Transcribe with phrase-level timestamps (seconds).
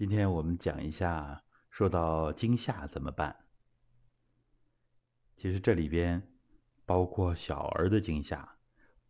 [0.00, 3.36] 今天我们讲一下受到惊吓怎么办。
[5.36, 6.26] 其实这里边
[6.86, 8.56] 包括小儿的惊吓，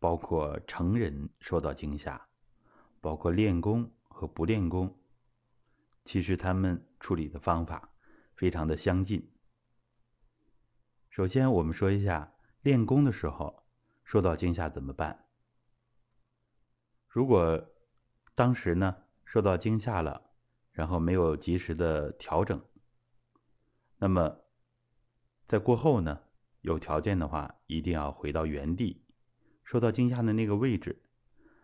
[0.01, 2.27] 包括成人受到惊吓，
[3.01, 4.99] 包括练功和不练功。
[6.05, 7.95] 其实他们处理的方法
[8.35, 9.33] 非常的相近。
[11.09, 13.63] 首先，我们说一下练功的时候
[14.03, 15.27] 受到惊吓怎么办。
[17.07, 17.65] 如果
[18.35, 20.30] 当时呢受到惊吓了，
[20.73, 22.65] 然后没有及时的调整，
[23.99, 24.39] 那么
[25.47, 26.23] 在过后呢，
[26.61, 29.05] 有条件的话，一定要回到原地，
[29.65, 31.03] 受到惊吓的那个位置，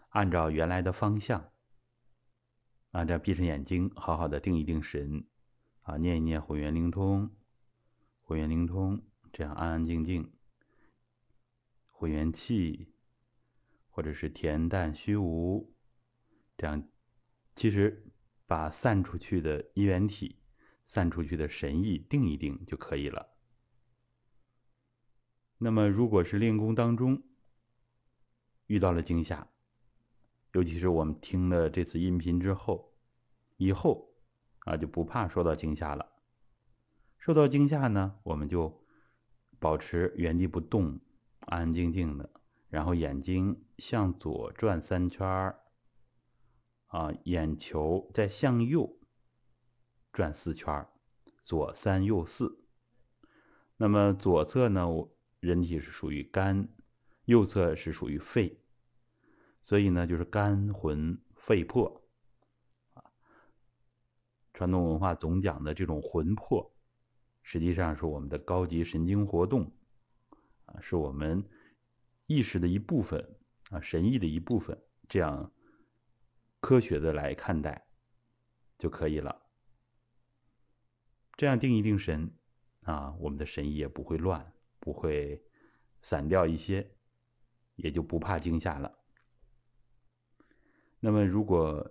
[0.09, 1.53] 按照原来的方向，
[2.91, 5.25] 啊，这样闭上眼睛，好好的定一定神，
[5.83, 7.31] 啊，念一念混元灵通，
[8.23, 10.33] 混元灵通，这样安安静静，
[11.93, 12.93] 混元气，
[13.89, 15.73] 或者是恬淡虚无，
[16.59, 16.87] 这样，
[17.55, 18.03] 其实。
[18.47, 20.39] 把散出去的一元体、
[20.85, 23.29] 散出去的神意定一定就可以了。
[25.59, 27.23] 那么，如果是练功当中
[28.67, 29.49] 遇到了惊吓，
[30.53, 32.95] 尤其是我们听了这次音频之后，
[33.57, 34.15] 以后
[34.61, 36.13] 啊就不怕受到惊吓了。
[37.19, 38.85] 受到惊吓呢，我们就
[39.59, 41.01] 保持原地不动，
[41.41, 42.31] 安安静静的，
[42.69, 45.66] 然后眼睛向左转三圈儿。
[46.97, 48.99] 啊，眼球在向右
[50.15, 50.89] 转四圈
[51.43, 52.65] 左三右四。
[53.77, 54.89] 那么左侧呢，
[55.39, 56.67] 人体是属于肝，
[57.27, 58.63] 右侧是属于肺，
[59.61, 62.03] 所以呢，就是肝魂肺魄。
[62.95, 63.05] 啊，
[64.55, 66.75] 传统文化总讲的这种魂魄，
[67.43, 69.71] 实际上是我们的高级神经活动，
[70.65, 71.47] 啊，是我们
[72.25, 73.37] 意识的一部分，
[73.69, 75.53] 啊，神意的一部分，这样。
[76.67, 77.87] 科学的来看待
[78.77, 79.41] 就可以了。
[81.37, 82.29] 这样定一定神
[82.83, 85.41] 啊，我们的神意也不会乱，不会
[86.03, 86.91] 散掉一些，
[87.77, 88.99] 也就不怕惊吓了。
[90.99, 91.89] 那么，如果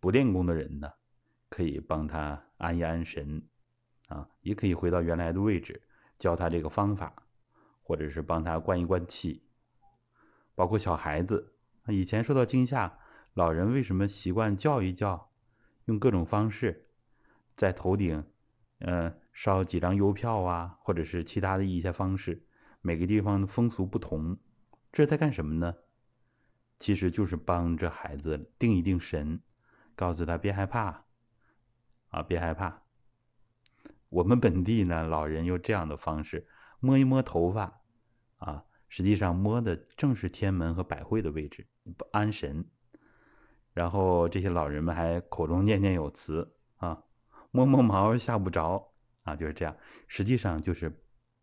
[0.00, 0.92] 不练功的人呢，
[1.48, 3.48] 可以帮他安一安神
[4.08, 5.80] 啊，也可以回到原来的位置，
[6.18, 7.14] 教他这个方法，
[7.80, 9.46] 或者是帮他灌一灌气。
[10.56, 11.54] 包括小孩子，
[11.86, 12.98] 以前受到惊吓。
[13.34, 15.30] 老人为什么习惯叫一叫，
[15.84, 16.88] 用各种方式，
[17.56, 18.24] 在头顶，
[18.78, 22.44] 呃，烧几张邮票啊，或者是其他的一些方式，
[22.80, 24.36] 每个地方的风俗不同，
[24.92, 25.74] 这是在干什么呢？
[26.78, 29.40] 其实就是帮着孩子定一定神，
[29.94, 31.04] 告诉他别害怕，
[32.08, 32.82] 啊，别害怕。
[34.08, 36.48] 我们本地呢，老人用这样的方式
[36.80, 37.80] 摸一摸头发，
[38.38, 42.66] 啊，实际上摸的正是天门和百会的位置，不安神。
[43.72, 47.04] 然后这些老人们还口中念念有词啊，
[47.52, 48.92] 摸摸毛吓不着
[49.22, 49.76] 啊，就是这样。
[50.08, 50.92] 实际上就是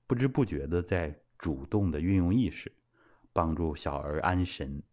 [0.06, 2.72] 不知不觉的在主动的运用意识，
[3.32, 4.84] 帮助小儿安神。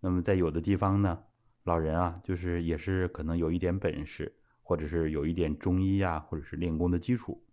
[0.00, 1.24] 那么在有的地方呢，
[1.64, 7.44] 老人啊，就是也是可能有一点本事，或者是有一点中医啊，或者是练功的基础，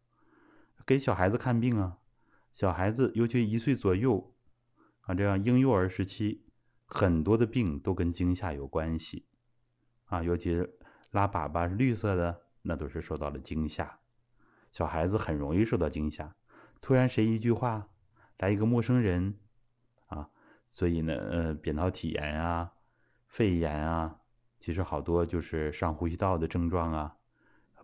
[0.86, 1.98] 给小孩子看病啊。
[2.54, 4.34] 小孩子尤其一岁左右
[5.02, 6.45] 啊，这样婴幼儿时期。
[6.96, 9.26] 很多的病都跟惊吓有关系，
[10.06, 10.80] 啊，尤其是
[11.12, 14.00] 拉粑粑绿色的，那都是受到了惊吓。
[14.72, 16.34] 小孩子很容易受到惊吓，
[16.80, 17.90] 突然谁一句话，
[18.38, 19.38] 来一个陌生人，
[20.06, 20.30] 啊，
[20.70, 22.72] 所以呢，呃，扁桃体炎啊，
[23.28, 24.22] 肺炎啊，
[24.62, 27.18] 其实好多就是上呼吸道的症状啊，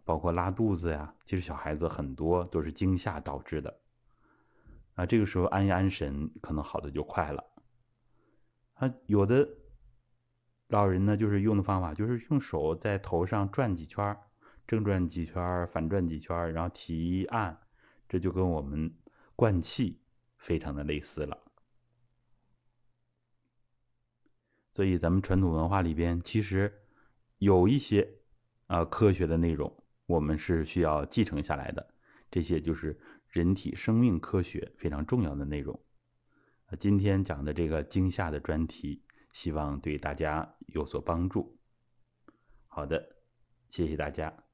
[0.06, 3.78] 包括拉肚子呀，其实小孩子很多都是惊吓导致的，
[4.96, 7.51] 啊，这个时候安一安神，可能好的就快了。
[8.82, 9.48] 啊，有的
[10.70, 14.18] 老人呢，就是用的方法，就是用手在头上转几圈
[14.68, 17.56] 正转几圈反转几圈然后提按，
[18.10, 18.92] 这就跟我们
[19.36, 20.02] 灌气
[20.38, 21.38] 非常的类似了。
[24.74, 26.74] 所以，咱们传统文化里边，其实
[27.38, 28.10] 有一些
[28.66, 29.72] 啊科学的内容，
[30.08, 31.88] 我们是需要继承下来的。
[32.32, 35.80] 这些就是人体生命科学非常重要的内容。
[36.80, 39.04] 今天讲的这个惊吓的专题，
[39.34, 41.58] 希望对大家有所帮助。
[42.68, 43.18] 好的，
[43.70, 44.51] 谢谢大家。